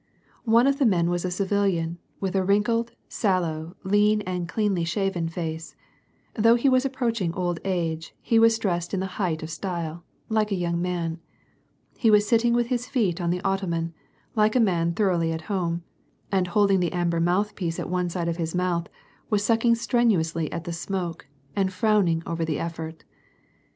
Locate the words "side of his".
18.09-18.55